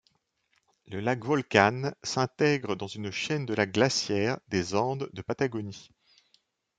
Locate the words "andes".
4.73-5.07